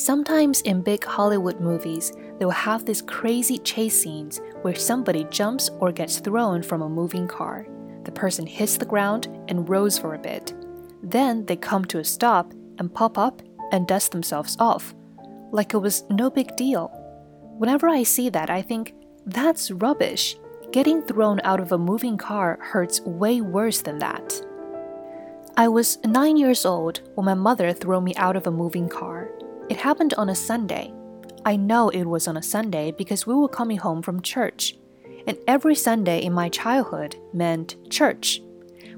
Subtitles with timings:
[0.00, 5.68] Sometimes in big Hollywood movies, they will have these crazy chase scenes where somebody jumps
[5.78, 7.66] or gets thrown from a moving car.
[8.04, 10.54] The person hits the ground and rolls for a bit.
[11.02, 13.42] Then they come to a stop and pop up
[13.72, 14.94] and dust themselves off,
[15.52, 16.88] like it was no big deal.
[17.58, 18.94] Whenever I see that, I think,
[19.26, 20.34] that's rubbish.
[20.72, 24.40] Getting thrown out of a moving car hurts way worse than that.
[25.58, 29.28] I was nine years old when my mother threw me out of a moving car.
[29.70, 30.92] It happened on a Sunday.
[31.44, 34.76] I know it was on a Sunday because we were coming home from church.
[35.28, 38.42] And every Sunday in my childhood meant church.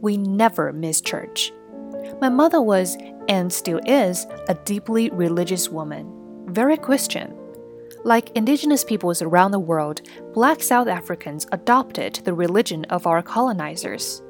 [0.00, 1.52] We never missed church.
[2.20, 2.96] My mother was,
[3.28, 6.12] and still is, a deeply religious woman,
[6.48, 7.32] very Christian.
[8.02, 10.02] Like indigenous peoples around the world,
[10.34, 14.20] black South Africans adopted the religion of our colonizers.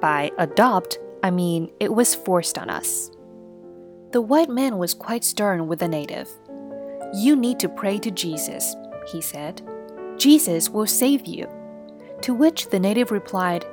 [0.00, 3.10] By adopt, I mean it was forced on us.
[4.12, 6.28] The white man was quite stern with the native.
[7.14, 8.74] You need to pray to Jesus,
[9.12, 9.62] he said.
[10.16, 11.48] Jesus will save you.
[12.22, 13.64] To which the native replied,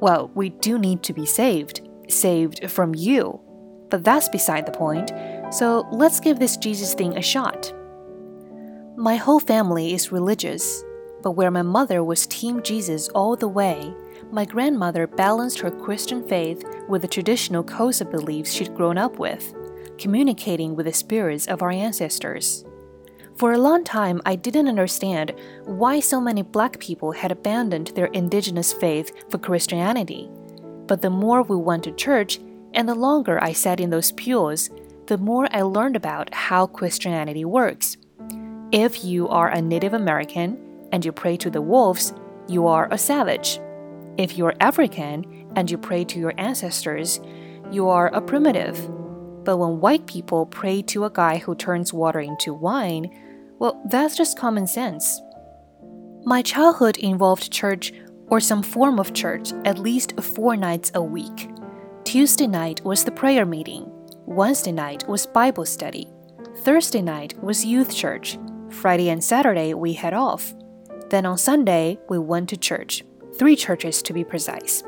[0.00, 3.40] Well, we do need to be saved, saved from you.
[3.90, 5.10] But that's beside the point,
[5.52, 7.72] so let's give this Jesus thing a shot.
[8.96, 10.84] My whole family is religious,
[11.22, 13.92] but where my mother was Team Jesus all the way,
[14.30, 19.54] my grandmother balanced her Christian faith with the traditional Xhosa beliefs she'd grown up with,
[20.02, 22.64] communicating with the spirits of our ancestors.
[23.36, 25.32] For a long time, I didn't understand
[25.64, 30.28] why so many black people had abandoned their indigenous faith for Christianity.
[30.88, 32.40] But the more we went to church
[32.74, 34.70] and the longer I sat in those pews,
[35.06, 37.96] the more I learned about how Christianity works.
[38.72, 40.58] If you are a Native American
[40.90, 42.12] and you pray to the wolves,
[42.48, 43.60] you are a savage.
[44.18, 47.20] If you're African and you pray to your ancestors,
[47.70, 48.76] you are a primitive.
[49.44, 53.10] But when white people pray to a guy who turns water into wine,
[53.58, 55.20] well, that's just common sense.
[56.24, 57.92] My childhood involved church
[58.28, 61.50] or some form of church at least four nights a week.
[62.04, 63.90] Tuesday night was the prayer meeting,
[64.26, 66.08] Wednesday night was Bible study,
[66.58, 68.38] Thursday night was youth church,
[68.68, 70.54] Friday and Saturday we had off.
[71.10, 73.04] Then on Sunday, we went to church,
[73.38, 74.82] three churches to be precise.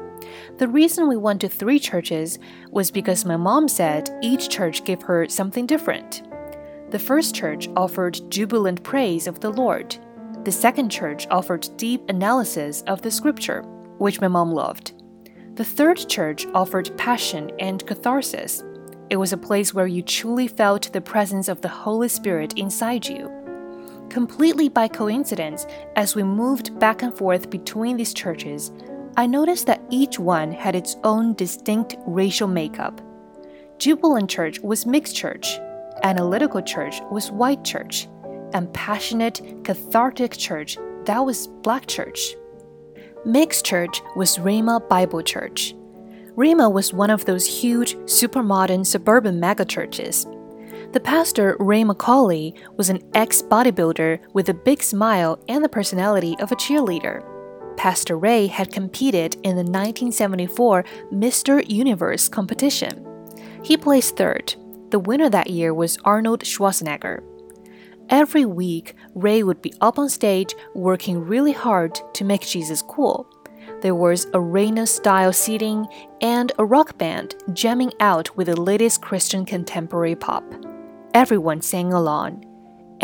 [0.58, 2.38] The reason we went to three churches
[2.70, 6.22] was because my mom said each church gave her something different.
[6.90, 9.96] The first church offered jubilant praise of the Lord.
[10.44, 13.62] The second church offered deep analysis of the scripture,
[13.98, 14.92] which my mom loved.
[15.54, 18.62] The third church offered passion and catharsis.
[19.10, 23.06] It was a place where you truly felt the presence of the Holy Spirit inside
[23.06, 23.30] you.
[24.08, 28.70] Completely by coincidence, as we moved back and forth between these churches,
[29.16, 33.00] I noticed that each one had its own distinct racial makeup.
[33.78, 35.58] Jubilant Church was mixed church,
[36.02, 38.08] Analytical Church was white church,
[38.52, 42.34] and Passionate Cathartic Church that was black church.
[43.24, 45.74] Mixed church was Rhema Bible Church.
[46.36, 50.30] Rhema was one of those huge, super modern suburban megachurches.
[50.92, 56.36] The pastor, Ray McCauley, was an ex bodybuilder with a big smile and the personality
[56.40, 57.22] of a cheerleader.
[57.76, 61.68] Pastor Ray had competed in the 1974 Mr.
[61.68, 63.06] Universe competition.
[63.62, 64.54] He placed third.
[64.90, 67.22] The winner that year was Arnold Schwarzenegger.
[68.10, 73.26] Every week, Ray would be up on stage working really hard to make Jesus cool.
[73.80, 75.86] There was arena style seating
[76.20, 80.44] and a rock band jamming out with the latest Christian contemporary pop.
[81.14, 82.44] Everyone sang along.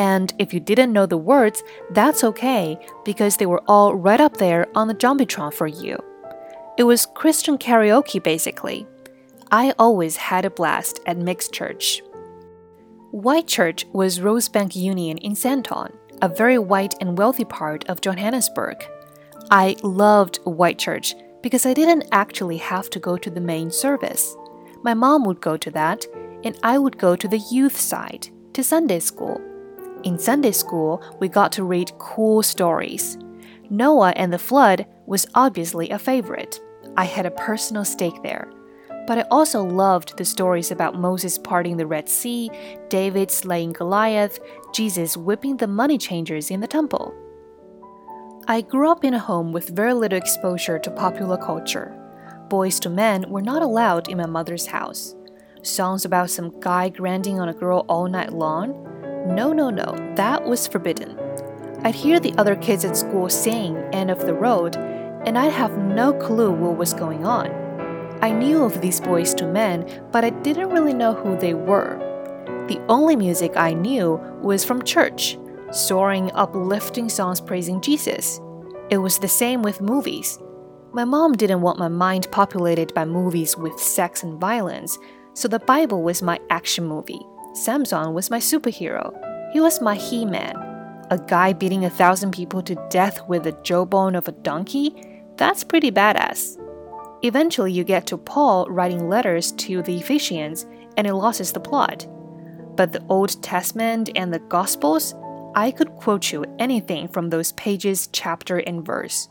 [0.00, 4.38] And if you didn't know the words, that's okay because they were all right up
[4.38, 5.98] there on the Jumbotron for you.
[6.78, 8.86] It was Christian karaoke basically.
[9.50, 12.00] I always had a blast at mixed church.
[13.10, 15.92] White Church was Rosebank Union in Sandton,
[16.22, 18.82] a very white and wealthy part of Johannesburg.
[19.50, 24.34] I loved White Church because I didn't actually have to go to the main service.
[24.82, 26.06] My mom would go to that,
[26.42, 29.38] and I would go to the youth side, to Sunday school.
[30.02, 33.18] In Sunday school, we got to read cool stories.
[33.68, 36.60] Noah and the flood was obviously a favorite.
[36.96, 38.50] I had a personal stake there
[39.10, 42.48] but I also loved the stories about Moses parting the Red Sea,
[42.88, 44.38] David slaying Goliath,
[44.72, 47.12] Jesus whipping the money changers in the temple.
[48.46, 51.92] I grew up in a home with very little exposure to popular culture.
[52.48, 55.16] Boyz II Men were not allowed in my mother's house.
[55.62, 58.89] Songs about some guy grinding on a girl all night long?
[59.26, 61.18] No, no, no, that was forbidden.
[61.84, 65.78] I'd hear the other kids at school sing End of the Road, and I'd have
[65.78, 67.50] no clue what was going on.
[68.22, 71.98] I knew of these Boyz II Men, but I didn't really know who they were.
[72.68, 75.38] The only music I knew was from church,
[75.70, 78.40] soaring, uplifting songs praising Jesus.
[78.90, 80.38] It was the same with movies.
[80.92, 84.98] My mom didn't want my mind populated by movies with sex and violence,
[85.34, 87.20] so the Bible was my action movie.
[87.52, 89.12] Samson was my superhero.
[89.52, 90.56] He was my He Man.
[91.10, 95.22] A guy beating a thousand people to death with the jawbone of a donkey?
[95.36, 96.56] That's pretty badass.
[97.22, 100.66] Eventually, you get to Paul writing letters to the Ephesians,
[100.96, 102.06] and it loses the plot.
[102.76, 105.14] But the Old Testament and the Gospels,
[105.54, 109.26] I could quote you anything from those pages, chapter, and verse.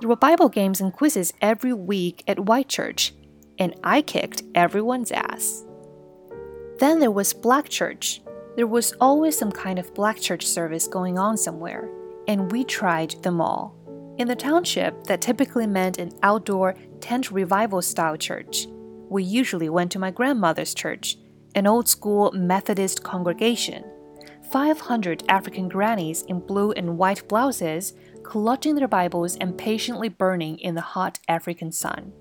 [0.00, 3.14] There were Bible games and quizzes every week at White Church,
[3.58, 5.64] and I kicked everyone's ass.
[6.82, 8.22] Then there was Black Church.
[8.56, 11.88] There was always some kind of Black Church service going on somewhere,
[12.26, 13.76] and we tried them all.
[14.18, 18.66] In the township, that typically meant an outdoor tent revival style church.
[19.08, 21.18] We usually went to my grandmother's church,
[21.54, 23.84] an old school Methodist congregation.
[24.50, 27.92] 500 African grannies in blue and white blouses
[28.24, 32.12] clutching their Bibles and patiently burning in the hot African sun.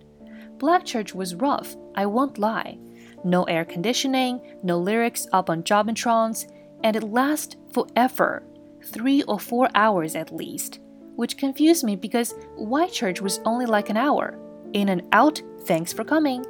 [0.59, 2.77] Black church was rough, I won't lie.
[3.23, 6.51] No air conditioning, no lyrics up on Jumbotrons,
[6.83, 8.43] and it lasts forever
[8.83, 10.79] three or four hours at least,
[11.15, 14.39] which confused me because white church was only like an hour.
[14.73, 16.45] In and out, thanks for coming.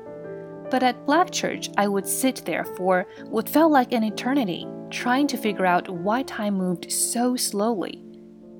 [0.69, 5.27] But at black church, I would sit there for what felt like an eternity, trying
[5.27, 8.01] to figure out why time moved so slowly.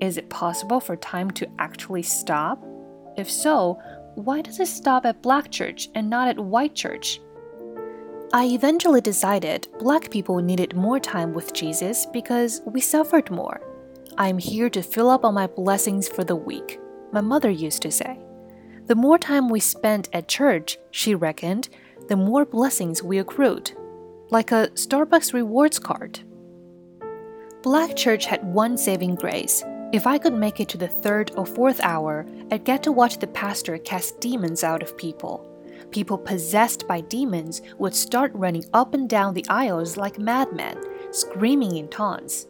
[0.00, 2.62] Is it possible for time to actually stop?
[3.16, 3.80] If so,
[4.14, 7.20] why does it stop at black church and not at white church?
[8.34, 13.60] I eventually decided black people needed more time with Jesus because we suffered more.
[14.16, 16.80] I'm here to fill up on my blessings for the week,
[17.12, 18.18] my mother used to say.
[18.86, 21.68] The more time we spent at church, she reckoned,
[22.08, 23.72] the more blessings we accrued,
[24.30, 26.20] like a Starbucks rewards card.
[27.62, 29.62] Black Church had one saving grace.
[29.92, 33.18] If I could make it to the third or fourth hour, I'd get to watch
[33.18, 35.51] the pastor cast demons out of people.
[35.92, 40.78] People possessed by demons would start running up and down the aisles like madmen,
[41.10, 42.46] screaming in taunts.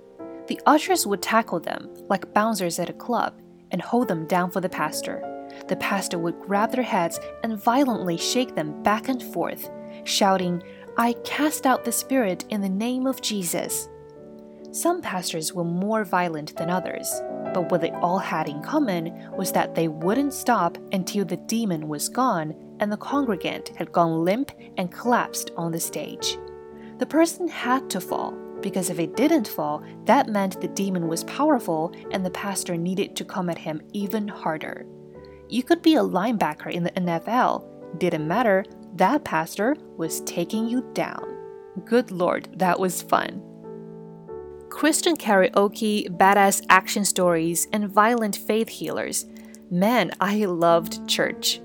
[0.46, 3.34] The ushers would tackle them like bouncers at a club
[3.70, 5.28] and hold them down for the pastor
[5.68, 9.70] the pastor would grab their heads and violently shake them back and forth,
[10.04, 10.62] shouting,
[10.96, 13.88] I cast out the spirit in the name of Jesus.
[14.72, 17.10] Some pastors were more violent than others,
[17.54, 21.88] but what they all had in common was that they wouldn't stop until the demon
[21.88, 26.36] was gone and the congregant had gone limp and collapsed on the stage.
[26.98, 31.22] The person had to fall, because if it didn't fall, that meant the demon was
[31.24, 34.84] powerful and the pastor needed to come at him even harder.
[35.48, 37.98] You could be a linebacker in the NFL.
[37.98, 38.64] Didn't matter,
[38.96, 41.36] that pastor was taking you down.
[41.84, 43.42] Good lord, that was fun.
[44.70, 49.26] Christian karaoke, badass action stories, and violent faith healers.
[49.70, 51.60] Man, I loved church.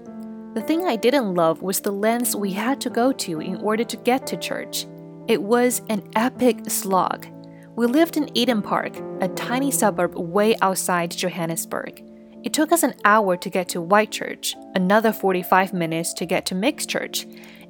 [0.58, 3.84] The thing I didn't love was the lengths we had to go to in order
[3.84, 4.88] to get to church.
[5.28, 7.28] It was an epic slog.
[7.76, 12.02] We lived in Eden Park, a tiny suburb way outside Johannesburg.
[12.44, 16.48] It took us an hour to get to White Church, another 45 minutes to get
[16.48, 17.28] to Mixed Church,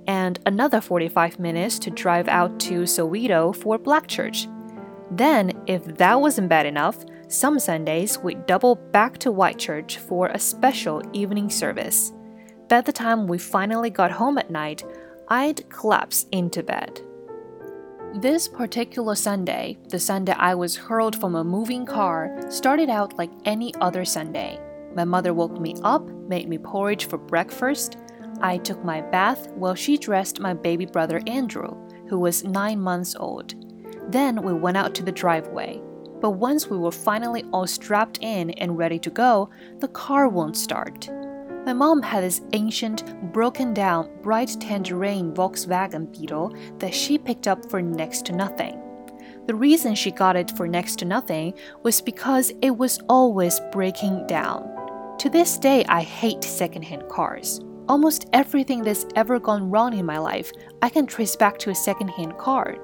[0.08, 4.48] and another 45 minutes to drive out to Soweto for Black Church.
[5.12, 10.28] Then, if that wasn't bad enough, some Sundays we'd double back to White Church for
[10.28, 12.14] a special evening service.
[12.70, 14.84] By the time we finally got home at night,
[15.30, 17.00] I'd collapse into bed.
[18.16, 23.32] This particular Sunday, the Sunday I was hurled from a moving car, started out like
[23.46, 24.60] any other Sunday.
[24.96, 27.96] My mother woke me up, made me porridge for breakfast.
[28.42, 31.74] I took my bath while she dressed my baby brother Andrew,
[32.10, 33.56] who was nine months old.
[34.12, 35.82] Then we went out to the driveway.
[36.20, 40.58] But once we were finally all strapped in and ready to go, the car won't
[40.58, 41.10] start.
[41.68, 47.70] My mom had this ancient, broken down, bright tangerine Volkswagen Beetle that she picked up
[47.70, 48.82] for next to nothing.
[49.48, 54.28] The reason she got it for next to nothing was because it was always breaking
[54.28, 54.64] down.
[55.20, 57.60] To this day, I hate secondhand cars.
[57.90, 60.50] Almost everything that's ever gone wrong in my life,
[60.82, 62.78] I can trace back to a secondhand car.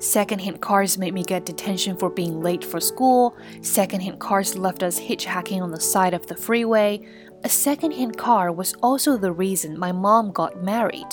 [0.00, 3.36] Secondhand cars made me get detention for being late for school.
[3.62, 7.00] Secondhand cars left us hitchhiking on the side of the freeway.
[7.44, 11.08] A secondhand car was also the reason my mom got married.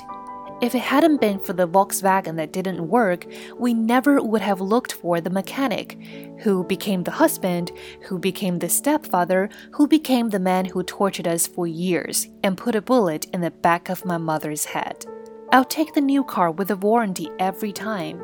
[0.62, 3.26] If it hadn't been for the Volkswagen that didn't work,
[3.58, 5.98] we never would have looked for the mechanic,
[6.40, 7.74] who became the husband,
[8.04, 12.76] who became the stepfather, who became the man who tortured us for years and put
[12.76, 15.06] a bullet in the back of my mother's head.
[15.52, 18.24] I'll take the new car with a warranty every time.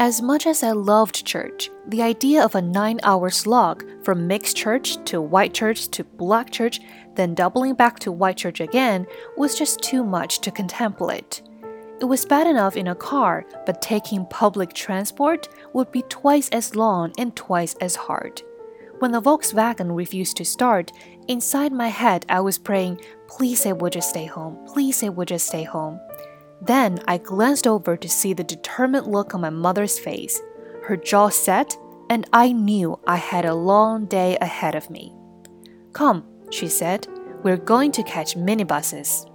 [0.00, 4.56] As much as I loved church, the idea of a nine hour slog from mixed
[4.56, 6.80] church to white church to black church,
[7.16, 11.42] then doubling back to white church again, was just too much to contemplate.
[12.00, 16.74] It was bad enough in a car, but taking public transport would be twice as
[16.74, 18.40] long and twice as hard.
[19.00, 20.92] When the Volkswagen refused to start,
[21.28, 25.28] inside my head I was praying, please say would just stay home, please say would
[25.28, 26.00] just stay home.
[26.62, 30.40] Then I glanced over to see the determined look on my mother's face.
[30.84, 31.76] Her jaw set,
[32.08, 35.14] and I knew I had a long day ahead of me.
[35.92, 37.06] Come, she said,
[37.42, 39.29] we're going to catch minibuses.